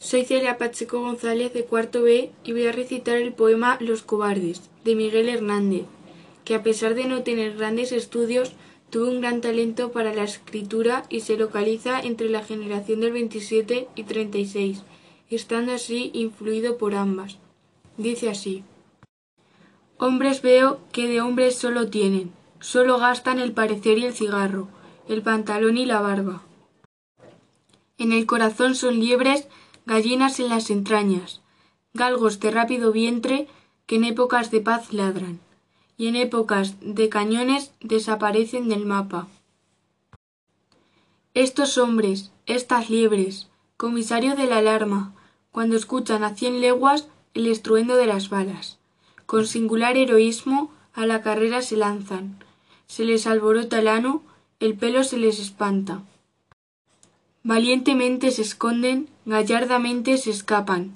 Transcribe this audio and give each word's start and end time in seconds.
Soy 0.00 0.24
Celia 0.24 0.58
Pacheco 0.58 1.00
González 1.00 1.52
de 1.52 1.64
cuarto 1.64 2.02
B 2.02 2.30
y 2.44 2.52
voy 2.52 2.66
a 2.66 2.72
recitar 2.72 3.16
el 3.16 3.32
poema 3.32 3.78
Los 3.80 4.02
cobardes 4.02 4.70
de 4.84 4.94
Miguel 4.94 5.28
Hernández, 5.28 5.86
que 6.44 6.54
a 6.54 6.62
pesar 6.62 6.94
de 6.94 7.06
no 7.06 7.24
tener 7.24 7.56
grandes 7.56 7.90
estudios, 7.90 8.52
tuvo 8.90 9.10
un 9.10 9.20
gran 9.20 9.40
talento 9.40 9.90
para 9.90 10.14
la 10.14 10.22
escritura 10.22 11.02
y 11.08 11.20
se 11.20 11.36
localiza 11.36 11.98
entre 11.98 12.30
la 12.30 12.44
generación 12.44 13.00
del 13.00 13.12
27 13.12 13.88
y 13.96 14.04
36, 14.04 14.82
estando 15.30 15.72
así 15.72 16.12
influido 16.14 16.78
por 16.78 16.94
ambas. 16.94 17.38
Dice 17.96 18.30
así. 18.30 18.62
Hombres 19.98 20.42
veo 20.42 20.78
que 20.92 21.08
de 21.08 21.20
hombres 21.20 21.56
solo 21.56 21.90
tienen, 21.90 22.30
solo 22.60 22.98
gastan 22.98 23.40
el 23.40 23.50
parecer 23.50 23.98
y 23.98 24.04
el 24.04 24.14
cigarro, 24.14 24.68
el 25.08 25.22
pantalón 25.22 25.76
y 25.76 25.86
la 25.86 26.00
barba. 26.00 26.42
En 27.98 28.12
el 28.12 28.26
corazón 28.26 28.76
son 28.76 29.00
liebres 29.00 29.48
gallinas 29.88 30.38
en 30.38 30.50
las 30.50 30.68
entrañas, 30.68 31.40
galgos 31.94 32.40
de 32.40 32.50
rápido 32.50 32.92
vientre 32.92 33.48
que 33.86 33.96
en 33.96 34.04
épocas 34.04 34.50
de 34.50 34.60
paz 34.60 34.92
ladran, 34.92 35.40
y 35.96 36.08
en 36.08 36.14
épocas 36.14 36.76
de 36.82 37.08
cañones 37.08 37.72
desaparecen 37.80 38.68
del 38.68 38.84
mapa. 38.84 39.28
Estos 41.32 41.78
hombres, 41.78 42.30
estas 42.44 42.90
liebres, 42.90 43.48
comisario 43.78 44.36
de 44.36 44.44
la 44.44 44.58
alarma, 44.58 45.14
cuando 45.52 45.74
escuchan 45.74 46.22
a 46.22 46.34
cien 46.34 46.60
leguas 46.60 47.08
el 47.32 47.46
estruendo 47.46 47.96
de 47.96 48.06
las 48.06 48.28
balas, 48.28 48.78
con 49.24 49.46
singular 49.46 49.96
heroísmo 49.96 50.70
a 50.92 51.06
la 51.06 51.22
carrera 51.22 51.62
se 51.62 51.78
lanzan, 51.78 52.36
se 52.86 53.04
les 53.04 53.26
alborota 53.26 53.78
el 53.78 53.88
ano, 53.88 54.22
el 54.60 54.76
pelo 54.76 55.02
se 55.02 55.16
les 55.16 55.38
espanta. 55.38 56.02
Valientemente 57.42 58.30
se 58.32 58.42
esconden, 58.42 59.08
gallardamente 59.28 60.16
se 60.16 60.30
escapan, 60.30 60.94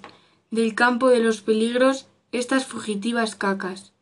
del 0.51 0.75
campo 0.75 1.09
de 1.09 1.19
los 1.19 1.43
peligros 1.43 2.07
estas 2.33 2.65
fugitivas 2.65 3.37
cacas, 3.37 3.93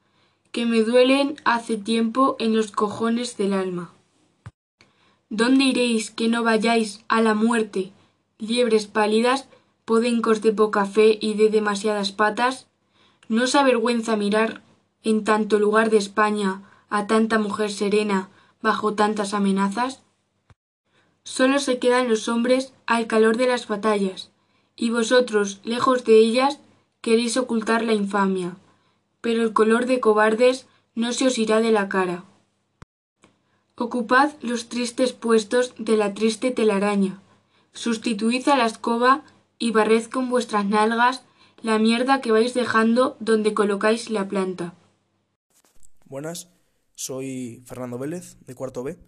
que 0.52 0.66
me 0.66 0.82
duelen 0.82 1.34
hace 1.44 1.76
tiempo 1.76 2.36
en 2.38 2.54
los 2.54 2.70
cojones 2.70 3.36
del 3.36 3.52
alma. 3.52 3.90
¿Dónde 5.30 5.64
iréis 5.64 6.12
que 6.12 6.28
no 6.28 6.44
vayáis 6.44 7.04
a 7.08 7.20
la 7.22 7.34
muerte, 7.34 7.90
liebres 8.38 8.86
pálidas, 8.86 9.48
podencos 9.84 10.42
de 10.42 10.52
poca 10.52 10.86
fe 10.86 11.18
y 11.20 11.34
de 11.34 11.50
demasiadas 11.50 12.12
patas? 12.12 12.68
¿No 13.28 13.42
os 13.44 13.56
avergüenza 13.56 14.14
mirar 14.16 14.62
en 15.02 15.24
tanto 15.24 15.58
lugar 15.58 15.90
de 15.90 15.96
España 15.96 16.62
a 16.88 17.08
tanta 17.08 17.40
mujer 17.40 17.72
serena 17.72 18.28
bajo 18.62 18.94
tantas 18.94 19.34
amenazas? 19.34 20.02
Sólo 21.30 21.60
se 21.60 21.78
quedan 21.78 22.08
los 22.08 22.26
hombres 22.26 22.72
al 22.86 23.06
calor 23.06 23.36
de 23.36 23.46
las 23.46 23.68
batallas, 23.68 24.32
y 24.74 24.90
vosotros, 24.90 25.60
lejos 25.62 26.04
de 26.04 26.18
ellas, 26.18 26.58
queréis 27.02 27.36
ocultar 27.36 27.84
la 27.84 27.94
infamia, 27.94 28.56
pero 29.20 29.44
el 29.44 29.52
color 29.52 29.86
de 29.86 30.00
cobardes 30.00 30.66
no 30.96 31.12
se 31.12 31.28
os 31.28 31.38
irá 31.38 31.60
de 31.60 31.70
la 31.70 31.88
cara. 31.88 32.24
Ocupad 33.76 34.32
los 34.40 34.68
tristes 34.68 35.12
puestos 35.12 35.72
de 35.78 35.96
la 35.96 36.14
triste 36.14 36.50
telaraña, 36.50 37.22
sustituid 37.72 38.48
a 38.48 38.56
la 38.56 38.66
escoba 38.66 39.22
y 39.56 39.70
barred 39.70 40.06
con 40.06 40.30
vuestras 40.30 40.66
nalgas 40.66 41.22
la 41.62 41.78
mierda 41.78 42.20
que 42.20 42.32
vais 42.32 42.54
dejando 42.54 43.16
donde 43.20 43.54
colocáis 43.54 44.10
la 44.10 44.26
planta. 44.26 44.74
Buenas, 46.06 46.48
soy 46.96 47.62
Fernando 47.66 48.00
Vélez, 48.00 48.36
de 48.48 48.56
cuarto 48.56 48.82
B, 48.82 48.98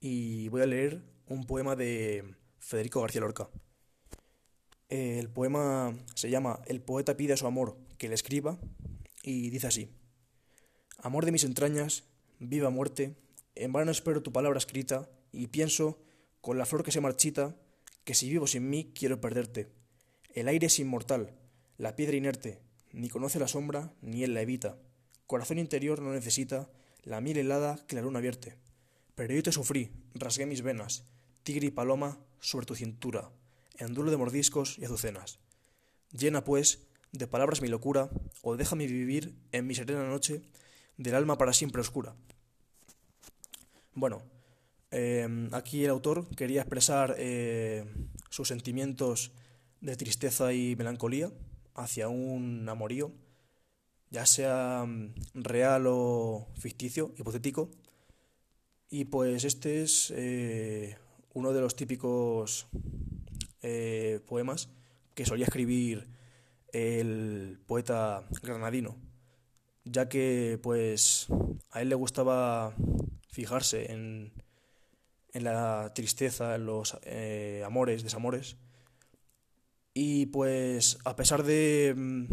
y 0.00 0.48
voy 0.48 0.62
a 0.62 0.66
leer 0.66 1.11
un 1.28 1.44
poema 1.44 1.76
de 1.76 2.34
Federico 2.58 3.00
García 3.00 3.20
Lorca. 3.20 3.48
El 4.88 5.30
poema 5.30 5.96
se 6.14 6.30
llama 6.30 6.60
El 6.66 6.80
poeta 6.80 7.16
pide 7.16 7.32
a 7.32 7.36
su 7.36 7.46
amor 7.46 7.78
que 7.98 8.08
le 8.08 8.14
escriba 8.14 8.58
y 9.22 9.50
dice 9.50 9.68
así. 9.68 9.90
Amor 10.98 11.24
de 11.24 11.32
mis 11.32 11.44
entrañas, 11.44 12.04
viva 12.38 12.70
muerte, 12.70 13.16
en 13.54 13.72
vano 13.72 13.90
espero 13.90 14.22
tu 14.22 14.32
palabra 14.32 14.58
escrita 14.58 15.08
y 15.32 15.46
pienso, 15.46 15.98
con 16.40 16.58
la 16.58 16.66
flor 16.66 16.84
que 16.84 16.92
se 16.92 17.00
marchita, 17.00 17.56
que 18.04 18.14
si 18.14 18.28
vivo 18.28 18.46
sin 18.46 18.68
mí 18.68 18.92
quiero 18.94 19.20
perderte. 19.20 19.72
El 20.34 20.48
aire 20.48 20.66
es 20.66 20.78
inmortal, 20.78 21.34
la 21.78 21.96
piedra 21.96 22.16
inerte, 22.16 22.60
ni 22.92 23.08
conoce 23.08 23.38
la 23.38 23.48
sombra 23.48 23.94
ni 24.02 24.24
él 24.24 24.34
la 24.34 24.42
evita. 24.42 24.78
Corazón 25.26 25.58
interior 25.58 26.02
no 26.02 26.12
necesita 26.12 26.70
la 27.02 27.20
miel 27.20 27.38
helada 27.38 27.78
que 27.86 27.96
la 27.96 28.02
luna 28.02 28.20
vierte. 28.20 28.56
Pero 29.14 29.34
yo 29.34 29.42
te 29.42 29.52
sufrí, 29.52 29.90
rasgué 30.14 30.46
mis 30.46 30.62
venas, 30.62 31.04
tigre 31.42 31.66
y 31.66 31.70
paloma 31.70 32.18
sobre 32.40 32.66
tu 32.66 32.74
cintura, 32.74 33.30
en 33.78 33.94
duelo 33.94 34.10
de 34.10 34.16
mordiscos 34.16 34.78
y 34.78 34.84
azucenas. 34.84 35.38
Llena, 36.12 36.44
pues, 36.44 36.86
de 37.12 37.26
palabras 37.26 37.62
mi 37.62 37.68
locura, 37.68 38.10
o 38.42 38.56
déjame 38.56 38.86
vivir 38.86 39.34
en 39.52 39.66
mi 39.66 39.74
serena 39.74 40.06
noche 40.08 40.42
del 40.96 41.14
alma 41.14 41.38
para 41.38 41.52
siempre 41.52 41.80
oscura. 41.80 42.14
Bueno, 43.94 44.22
eh, 44.90 45.48
aquí 45.52 45.84
el 45.84 45.90
autor 45.90 46.28
quería 46.36 46.62
expresar 46.62 47.14
eh, 47.18 47.84
sus 48.30 48.48
sentimientos 48.48 49.32
de 49.80 49.96
tristeza 49.96 50.52
y 50.52 50.76
melancolía 50.76 51.30
hacia 51.74 52.08
un 52.08 52.68
amorío, 52.68 53.12
ya 54.10 54.26
sea 54.26 54.84
mm, 54.86 55.14
real 55.34 55.86
o 55.86 56.48
ficticio, 56.58 57.12
hipotético. 57.16 57.70
Y 58.90 59.06
pues 59.06 59.44
este 59.44 59.82
es 59.82 60.12
eh, 60.14 60.98
uno 61.34 61.52
de 61.52 61.60
los 61.60 61.76
típicos 61.76 62.66
eh, 63.62 64.20
poemas 64.26 64.68
que 65.14 65.26
solía 65.26 65.46
escribir 65.46 66.08
el 66.72 67.58
poeta 67.66 68.26
granadino, 68.42 68.96
ya 69.84 70.08
que 70.08 70.58
pues 70.62 71.26
a 71.70 71.82
él 71.82 71.88
le 71.88 71.94
gustaba 71.94 72.74
fijarse 73.28 73.92
en, 73.92 74.32
en 75.32 75.44
la 75.44 75.92
tristeza, 75.94 76.54
en 76.54 76.66
los 76.66 76.98
eh, 77.02 77.62
amores, 77.64 78.02
desamores, 78.02 78.56
y 79.94 80.26
pues 80.26 80.98
a 81.04 81.16
pesar 81.16 81.42
de 81.42 81.94
mm, 81.96 82.26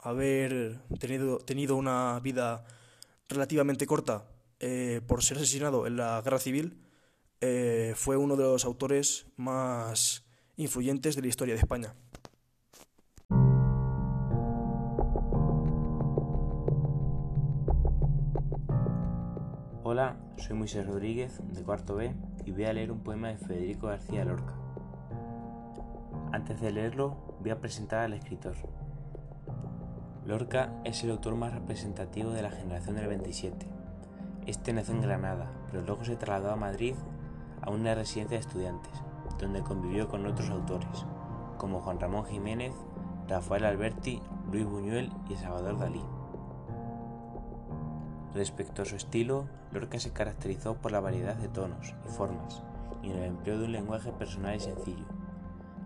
haber 0.00 0.80
tenido, 0.98 1.38
tenido 1.38 1.76
una 1.76 2.20
vida 2.20 2.64
relativamente 3.28 3.86
corta 3.86 4.28
eh, 4.60 5.00
por 5.06 5.22
ser 5.24 5.38
asesinado 5.38 5.86
en 5.86 5.96
la 5.96 6.20
guerra 6.22 6.38
civil, 6.38 6.78
eh, 7.44 7.94
fue 7.96 8.16
uno 8.16 8.36
de 8.36 8.44
los 8.44 8.64
autores 8.64 9.26
más 9.36 10.24
influyentes 10.56 11.16
de 11.16 11.22
la 11.22 11.28
historia 11.28 11.54
de 11.54 11.60
España. 11.60 11.94
Hola, 19.82 20.16
soy 20.36 20.56
Moisés 20.56 20.86
Rodríguez, 20.86 21.40
de 21.42 21.62
cuarto 21.64 21.96
B, 21.96 22.14
y 22.46 22.52
voy 22.52 22.64
a 22.64 22.72
leer 22.72 22.92
un 22.92 23.02
poema 23.02 23.28
de 23.28 23.38
Federico 23.38 23.88
García 23.88 24.24
Lorca. 24.24 24.54
Antes 26.30 26.60
de 26.60 26.70
leerlo, 26.70 27.36
voy 27.40 27.50
a 27.50 27.60
presentar 27.60 28.04
al 28.04 28.14
escritor. 28.14 28.54
Lorca 30.24 30.80
es 30.84 31.02
el 31.02 31.10
autor 31.10 31.34
más 31.34 31.52
representativo 31.52 32.30
de 32.30 32.42
la 32.42 32.52
generación 32.52 32.94
del 32.94 33.08
27. 33.08 33.66
Este 34.46 34.72
nació 34.72 34.94
en 34.94 35.02
Granada, 35.02 35.50
pero 35.70 35.82
luego 35.82 36.04
se 36.04 36.14
trasladó 36.14 36.52
a 36.52 36.56
Madrid 36.56 36.94
a 37.62 37.70
una 37.70 37.94
residencia 37.94 38.36
de 38.36 38.42
estudiantes, 38.42 38.92
donde 39.38 39.62
convivió 39.62 40.08
con 40.08 40.26
otros 40.26 40.50
autores, 40.50 41.06
como 41.58 41.80
Juan 41.80 42.00
Ramón 42.00 42.26
Jiménez, 42.26 42.74
Rafael 43.28 43.64
Alberti, 43.64 44.20
Luis 44.50 44.66
Buñuel 44.66 45.10
y 45.28 45.36
Salvador 45.36 45.78
Dalí. 45.78 46.02
Respecto 48.34 48.82
a 48.82 48.84
su 48.84 48.96
estilo, 48.96 49.46
Lorca 49.72 49.98
se 49.98 50.12
caracterizó 50.12 50.74
por 50.74 50.92
la 50.92 51.00
variedad 51.00 51.36
de 51.36 51.48
tonos 51.48 51.94
y 52.04 52.08
formas 52.08 52.62
y 53.02 53.10
en 53.10 53.18
el 53.18 53.24
empleo 53.24 53.58
de 53.58 53.66
un 53.66 53.72
lenguaje 53.72 54.12
personal 54.12 54.56
y 54.56 54.60
sencillo. 54.60 55.04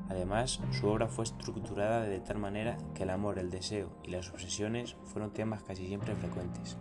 Además, 0.08 0.60
su 0.70 0.86
obra 0.86 1.08
fue 1.08 1.24
estructurada 1.24 2.02
de 2.02 2.20
tal 2.20 2.38
manera 2.38 2.78
que 2.94 3.02
el 3.02 3.10
amor, 3.10 3.38
el 3.38 3.50
deseo 3.50 3.90
y 4.04 4.10
las 4.10 4.30
obsesiones 4.30 4.96
fueron 5.04 5.32
temas 5.32 5.62
casi 5.64 5.86
siempre 5.86 6.14
frecuentes. 6.14 6.76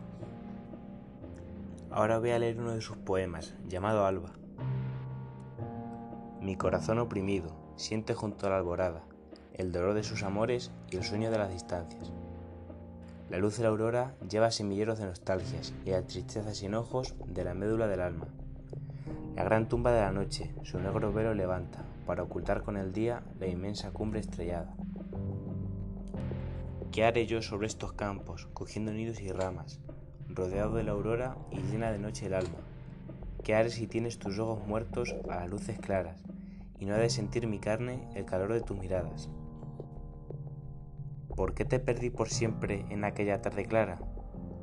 Ahora 1.89 2.19
voy 2.19 2.31
a 2.31 2.39
leer 2.39 2.59
uno 2.59 2.71
de 2.71 2.81
sus 2.81 2.97
poemas, 2.97 3.55
llamado 3.67 4.05
Alba, 4.05 4.33
mi 6.45 6.55
corazón 6.55 6.99
oprimido 6.99 7.49
siente 7.75 8.13
junto 8.13 8.45
a 8.45 8.51
la 8.51 8.57
alborada 8.57 9.03
el 9.55 9.71
dolor 9.71 9.95
de 9.95 10.03
sus 10.03 10.21
amores 10.21 10.71
y 10.91 10.97
el 10.97 11.03
sueño 11.03 11.31
de 11.31 11.39
las 11.39 11.51
distancias. 11.51 12.13
La 13.31 13.39
luz 13.39 13.57
de 13.57 13.63
la 13.63 13.69
aurora 13.69 14.13
lleva 14.29 14.51
semilleros 14.51 14.99
de 14.99 15.05
nostalgias 15.05 15.73
y 15.85 15.89
la 15.89 16.05
tristeza 16.05 16.53
sin 16.53 16.75
ojos 16.75 17.15
de 17.25 17.43
la 17.43 17.55
médula 17.55 17.87
del 17.87 18.01
alma. 18.01 18.27
La 19.35 19.43
gran 19.43 19.67
tumba 19.67 19.91
de 19.91 20.01
la 20.01 20.11
noche 20.11 20.53
su 20.61 20.77
negro 20.79 21.11
velo 21.11 21.33
levanta 21.33 21.83
para 22.05 22.21
ocultar 22.21 22.61
con 22.61 22.77
el 22.77 22.93
día 22.93 23.23
la 23.39 23.47
inmensa 23.47 23.89
cumbre 23.89 24.19
estrellada. 24.19 24.75
¿Qué 26.91 27.05
haré 27.05 27.25
yo 27.25 27.41
sobre 27.41 27.65
estos 27.65 27.93
campos, 27.93 28.47
cogiendo 28.53 28.93
nidos 28.93 29.19
y 29.19 29.31
ramas, 29.31 29.79
rodeado 30.29 30.75
de 30.75 30.83
la 30.83 30.91
aurora 30.91 31.37
y 31.49 31.61
llena 31.61 31.91
de 31.91 31.97
noche 31.97 32.27
el 32.27 32.35
alma? 32.35 32.59
¿Qué 33.43 33.55
haré 33.55 33.71
si 33.71 33.87
tienes 33.87 34.19
tus 34.19 34.37
ojos 34.37 34.67
muertos 34.67 35.15
a 35.27 35.37
las 35.37 35.49
luces 35.49 35.79
claras 35.79 36.23
y 36.79 36.85
no 36.85 36.95
ha 36.95 36.97
de 36.97 37.09
sentir 37.09 37.47
mi 37.47 37.59
carne 37.59 38.07
el 38.15 38.25
calor 38.25 38.53
de 38.53 38.61
tus 38.61 38.77
miradas. 38.77 39.29
¿Por 41.35 41.53
qué 41.53 41.65
te 41.65 41.79
perdí 41.79 42.09
por 42.09 42.29
siempre 42.29 42.85
en 42.89 43.03
aquella 43.03 43.41
tarde 43.41 43.65
clara? 43.65 43.99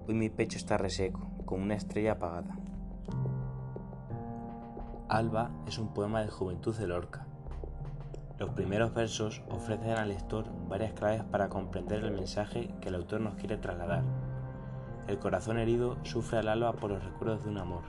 Hoy 0.08 0.14
mi 0.14 0.30
pecho 0.30 0.56
está 0.56 0.78
reseco, 0.78 1.30
como 1.44 1.62
una 1.62 1.74
estrella 1.74 2.12
apagada. 2.12 2.56
Alba 5.08 5.50
es 5.66 5.78
un 5.78 5.92
poema 5.92 6.22
de 6.22 6.30
juventud 6.30 6.74
de 6.76 6.86
Lorca. 6.86 7.26
Los 8.38 8.50
primeros 8.50 8.94
versos 8.94 9.42
ofrecen 9.50 9.90
al 9.90 10.08
lector 10.08 10.46
varias 10.68 10.94
claves 10.94 11.22
para 11.24 11.48
comprender 11.48 12.02
el 12.02 12.12
mensaje 12.12 12.74
que 12.80 12.88
el 12.88 12.94
autor 12.94 13.20
nos 13.20 13.34
quiere 13.34 13.58
trasladar. 13.58 14.02
El 15.06 15.18
corazón 15.18 15.58
herido 15.58 15.98
sufre 16.04 16.38
al 16.38 16.48
alba 16.48 16.72
por 16.72 16.90
los 16.90 17.04
recuerdos 17.04 17.44
de 17.44 17.50
un 17.50 17.58
amor 17.58 17.82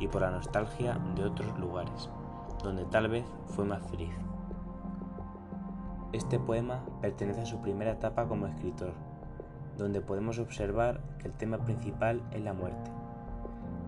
y 0.00 0.08
por 0.08 0.22
la 0.22 0.32
nostalgia 0.32 0.98
de 1.14 1.24
otros 1.24 1.58
lugares, 1.58 2.10
donde 2.66 2.84
tal 2.84 3.08
vez 3.08 3.24
fue 3.46 3.64
más 3.64 3.80
feliz. 3.88 4.10
Este 6.12 6.40
poema 6.40 6.84
pertenece 7.00 7.42
a 7.42 7.46
su 7.46 7.60
primera 7.60 7.92
etapa 7.92 8.26
como 8.26 8.48
escritor, 8.48 8.92
donde 9.78 10.00
podemos 10.00 10.40
observar 10.40 11.00
que 11.18 11.28
el 11.28 11.34
tema 11.34 11.58
principal 11.58 12.22
es 12.32 12.40
la 12.40 12.54
muerte. 12.54 12.90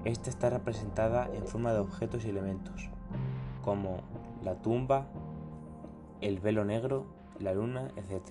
Esta 0.05 0.31
está 0.31 0.49
representada 0.49 1.29
en 1.35 1.45
forma 1.45 1.73
de 1.73 1.81
objetos 1.81 2.25
y 2.25 2.29
elementos, 2.29 2.89
como 3.63 3.99
la 4.45 4.55
tumba, 4.55 5.09
el 6.21 6.39
velo 6.39 6.65
negro, 6.65 7.07
la 7.41 7.55
luna, 7.55 7.89
etc. 7.97 8.23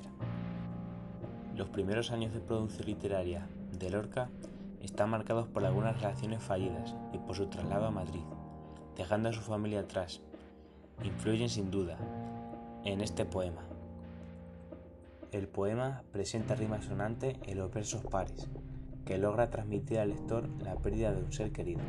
Los 1.56 1.68
primeros 1.70 2.12
años 2.12 2.34
de 2.34 2.40
producción 2.40 2.88
literaria 2.88 3.50
de 3.78 3.90
Lorca 3.90 4.30
están 4.82 5.10
marcados 5.10 5.48
por 5.48 5.66
algunas 5.66 6.02
relaciones 6.02 6.42
fallidas 6.42 6.96
y 7.12 7.18
por 7.18 7.36
su 7.36 7.48
traslado 7.48 7.88
a 7.88 7.92
Madrid, 7.92 8.24
dejando 8.96 9.28
a 9.28 9.34
su 9.34 9.42
familia 9.42 9.82
atrás. 9.82 10.22
Influyen 11.04 11.48
sin 11.48 11.70
duda 11.70 11.98
en 12.84 13.02
este 13.02 13.26
poema. 13.26 13.62
El 15.32 15.48
poema 15.48 16.04
presenta 16.12 16.56
rima 16.56 16.82
sonante 16.82 17.38
en 17.44 17.58
los 17.58 17.72
versos 17.72 18.04
pares, 18.04 18.50
que 19.06 19.18
logra 19.18 19.50
transmitir 19.50 20.00
al 20.00 20.10
lector 20.10 20.50
la 20.64 20.76
pérdida 20.76 21.14
de 21.14 21.24
un 21.24 21.32
ser 21.32 21.52
querido. 21.52 21.82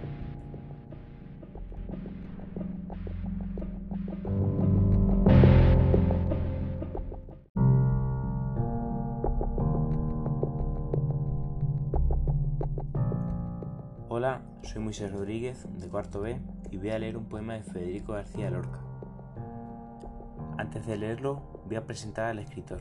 Hola, 14.11 14.43
soy 14.62 14.82
Moisés 14.82 15.12
Rodríguez 15.12 15.66
de 15.78 15.88
cuarto 15.88 16.20
B 16.20 16.40
y 16.70 16.76
voy 16.76 16.90
a 16.90 16.99
leer 16.99 17.16
un 17.16 17.26
poema 17.26 17.54
de 17.54 17.62
Federico 17.62 18.12
García 18.12 18.50
Lorca. 18.50 18.88
Antes 20.58 20.87
de 20.87 20.96
leerlo, 20.96 21.40
voy 21.66 21.76
a 21.76 21.87
presentar 21.87 22.25
al 22.25 22.40
escritor. 22.40 22.81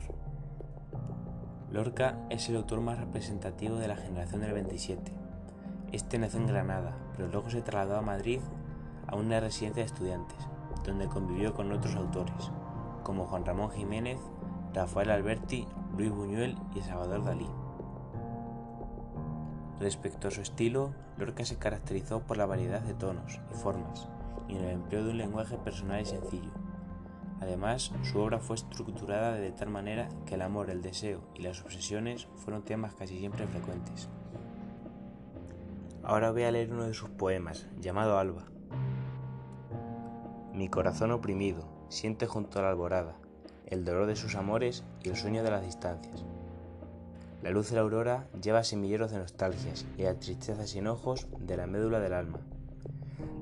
Lorca 1.70 2.18
es 2.28 2.48
el 2.48 2.56
autor 2.56 2.80
más 2.80 2.98
representativo 2.98 3.76
de 3.76 3.86
la 3.86 3.94
generación 3.94 4.40
del 4.40 4.52
27. 4.52 5.12
Este 5.92 6.18
nació 6.18 6.40
en 6.40 6.48
Granada, 6.48 6.96
pero 7.16 7.28
luego 7.28 7.50
se 7.50 7.62
trasladó 7.62 7.96
a 7.96 8.02
Madrid 8.02 8.40
a 9.06 9.14
una 9.14 9.38
residencia 9.38 9.84
de 9.84 9.86
estudiantes, 9.86 10.38
donde 10.84 11.06
convivió 11.06 11.54
con 11.54 11.70
otros 11.70 11.94
autores, 11.94 12.50
como 13.04 13.26
Juan 13.26 13.46
Ramón 13.46 13.70
Jiménez, 13.70 14.18
Rafael 14.74 15.12
Alberti, 15.12 15.68
Luis 15.96 16.10
Buñuel 16.10 16.56
y 16.74 16.80
Salvador 16.80 17.22
Dalí. 17.22 17.48
Respecto 19.78 20.26
a 20.26 20.30
su 20.32 20.40
estilo, 20.40 20.94
Lorca 21.16 21.44
se 21.44 21.58
caracterizó 21.58 22.22
por 22.22 22.38
la 22.38 22.46
variedad 22.46 22.80
de 22.80 22.94
tonos 22.94 23.40
y 23.52 23.54
formas, 23.54 24.08
y 24.48 24.56
en 24.56 24.64
el 24.64 24.70
empleo 24.70 25.04
de 25.04 25.10
un 25.12 25.18
lenguaje 25.18 25.56
personal 25.58 26.02
y 26.02 26.06
sencillo, 26.06 26.50
Además, 27.40 27.92
su 28.02 28.18
obra 28.18 28.38
fue 28.38 28.56
estructurada 28.56 29.34
de 29.34 29.52
tal 29.52 29.70
manera 29.70 30.08
que 30.26 30.34
el 30.34 30.42
amor, 30.42 30.70
el 30.70 30.82
deseo 30.82 31.20
y 31.34 31.42
las 31.42 31.62
obsesiones 31.62 32.26
fueron 32.36 32.62
temas 32.62 32.94
casi 32.94 33.18
siempre 33.18 33.46
frecuentes. 33.46 34.08
Ahora 36.02 36.30
voy 36.32 36.42
a 36.42 36.50
leer 36.50 36.72
uno 36.72 36.84
de 36.84 36.94
sus 36.94 37.10
poemas, 37.10 37.66
llamado 37.80 38.18
Alba. 38.18 38.44
Mi 40.52 40.68
corazón 40.68 41.12
oprimido 41.12 41.68
siente 41.88 42.26
junto 42.26 42.58
a 42.58 42.62
la 42.62 42.70
alborada 42.70 43.16
el 43.70 43.84
dolor 43.84 44.06
de 44.06 44.16
sus 44.16 44.34
amores 44.34 44.82
y 45.02 45.10
el 45.10 45.16
sueño 45.16 45.42
de 45.42 45.50
las 45.50 45.64
distancias. 45.64 46.24
La 47.42 47.50
luz 47.50 47.68
de 47.68 47.76
la 47.76 47.82
aurora 47.82 48.26
lleva 48.42 48.64
semilleros 48.64 49.10
de 49.10 49.18
nostalgias 49.18 49.86
y 49.96 50.02
la 50.02 50.18
tristeza 50.18 50.66
sin 50.66 50.86
ojos 50.86 51.28
de 51.38 51.56
la 51.56 51.66
médula 51.66 52.00
del 52.00 52.14
alma. 52.14 52.40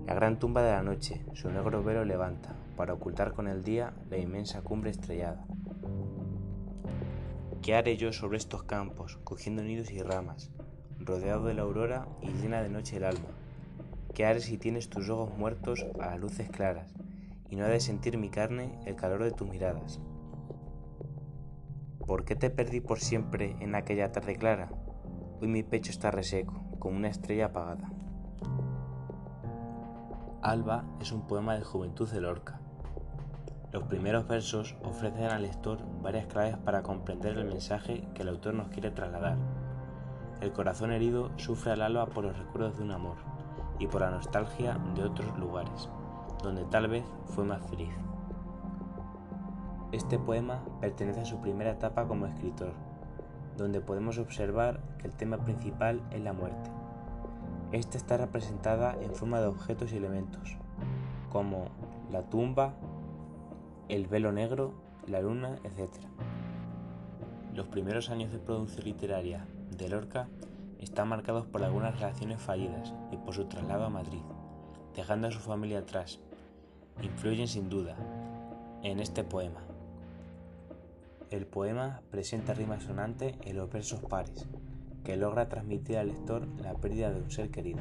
La 0.07 0.15
gran 0.15 0.39
tumba 0.39 0.63
de 0.63 0.73
la 0.73 0.83
noche, 0.83 1.25
su 1.35 1.49
negro 1.51 1.83
velo 1.83 2.05
levanta, 2.05 2.55
para 2.77 2.93
ocultar 2.93 3.33
con 3.33 3.49
el 3.49 3.65
día 3.65 3.95
la 4.11 4.19
inmensa 4.19 4.63
cumbre 4.63 4.91
estrellada. 4.91 5.45
¿Qué 7.63 7.75
haré 7.75 7.97
yo 7.97 8.13
sobre 8.13 8.37
estos 8.37 8.63
campos, 8.63 9.19
cogiendo 9.25 9.63
nidos 9.63 9.91
y 9.91 10.01
ramas, 10.01 10.53
rodeado 11.01 11.47
de 11.47 11.55
la 11.55 11.63
aurora 11.63 12.07
y 12.23 12.29
llena 12.29 12.63
de 12.63 12.69
noche 12.69 12.99
el 12.99 13.05
alma? 13.05 13.29
¿Qué 14.15 14.25
haré 14.25 14.41
si 14.41 14.57
tienes 14.57 14.89
tus 14.89 15.09
ojos 15.09 15.37
muertos 15.37 15.85
a 16.01 16.07
las 16.07 16.21
luces 16.21 16.49
claras, 16.49 16.95
y 17.51 17.57
no 17.57 17.65
ha 17.65 17.69
de 17.69 17.81
sentir 17.81 18.19
mi 18.19 18.29
carne 18.29 18.79
el 18.87 18.95
calor 18.95 19.25
de 19.25 19.33
tus 19.33 19.49
miradas? 19.49 20.01
¿Por 22.07 22.25
qué 22.25 22.37
te 22.37 22.51
perdí 22.51 22.81
por 22.81 23.01
siempre 23.01 23.57
en 23.61 23.75
aquella 23.75 24.13
tarde 24.13 24.37
clara? 24.37 24.71
Hoy 25.41 25.49
mi 25.49 25.65
pecho 25.65 25.91
está 25.91 26.11
reseco, 26.11 26.63
como 26.79 26.97
una 26.97 27.09
estrella 27.09 27.47
apagada. 27.47 27.91
Alba 30.41 30.85
es 31.01 31.11
un 31.11 31.27
poema 31.27 31.57
de 31.57 31.65
juventud 31.65 32.09
de 32.09 32.21
Lorca. 32.21 32.61
Los 33.77 33.85
primeros 33.85 34.27
versos 34.27 34.75
ofrecen 34.85 35.25
al 35.25 35.43
lector 35.43 35.81
varias 36.01 36.25
claves 36.29 36.57
para 36.57 36.83
comprender 36.83 37.37
el 37.37 37.45
mensaje 37.45 38.09
que 38.15 38.23
el 38.23 38.31
autor 38.31 38.55
nos 38.55 38.69
quiere 38.69 38.91
trasladar. 38.91 39.37
El 40.41 40.51
corazón 40.55 40.93
herido 40.93 41.31
sufre 41.37 41.73
al 41.73 41.83
alba 41.83 42.07
por 42.07 42.25
los 42.25 42.39
recuerdos 42.39 42.79
de 42.79 42.85
un 42.85 42.93
amor 42.93 43.17
y 43.79 43.87
por 43.87 44.01
la 44.01 44.11
nostalgia 44.11 44.79
de 44.95 45.05
otros 45.05 45.39
lugares, 45.39 45.91
donde 46.43 46.65
tal 46.65 46.89
vez 46.89 47.05
fue 47.27 47.45
más 47.45 47.67
feliz. 47.69 47.91
Este 49.93 50.19
poema 50.19 50.65
pertenece 50.81 51.21
a 51.21 51.27
su 51.27 51.43
primera 51.43 51.73
etapa 51.73 52.07
como 52.09 52.25
escritor, 52.25 52.73
donde 53.59 53.83
podemos 53.83 54.17
observar 54.17 54.81
que 54.97 55.07
el 55.07 55.13
tema 55.13 55.37
principal 55.45 56.01
es 56.13 56.23
la 56.23 56.33
muerte. 56.33 56.71
Esta 57.73 57.99
está 57.99 58.17
representada 58.17 58.97
en 59.03 59.15
forma 59.15 59.39
de 59.41 59.49
objetos 59.49 59.93
y 59.93 59.99
elementos, 59.99 60.57
como 61.31 61.67
la 62.11 62.23
tumba, 62.23 62.73
el 63.89 64.07
velo 64.07 64.33
negro, 64.33 64.75
la 65.07 65.21
luna, 65.21 65.57
etc. 65.65 65.91
Los 67.55 67.69
primeros 67.69 68.11
años 68.11 68.33
de 68.33 68.39
producción 68.39 68.85
literaria 68.85 69.47
de 69.77 69.89
Lorca 69.89 70.29
están 70.81 71.09
marcados 71.09 71.47
por 71.47 71.63
algunas 71.63 71.95
relaciones 71.95 72.41
fallidas 72.41 72.93
y 73.13 73.17
por 73.17 73.35
su 73.35 73.47
traslado 73.47 73.85
a 73.85 73.91
Madrid, 73.91 74.23
dejando 74.95 75.29
a 75.29 75.33
su 75.33 75.39
familia 75.39 75.81
atrás. 75.81 76.21
Influyen 77.03 77.49
sin 77.49 77.69
duda 77.69 77.97
en 78.83 79.01
este 79.01 79.25
poema. 79.25 79.61
El 81.31 81.47
poema 81.47 82.03
presenta 82.11 82.55
rima 82.55 82.81
sonante 82.81 83.35
en 83.43 83.57
los 83.57 83.71
versos 83.71 84.01
pares, 84.01 84.47
que 85.05 85.17
logra 85.17 85.49
transmitir 85.49 85.99
al 85.99 86.09
lector 86.09 86.47
la 86.61 86.75
pérdida 86.75 87.11
de 87.11 87.21
un 87.21 87.31
ser 87.31 87.51
querido. 87.51 87.81